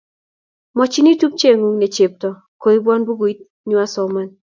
[0.75, 2.29] Mwochin tupcheng'ung' ne chepto
[2.61, 4.27] koibwon bukuit nyu asoman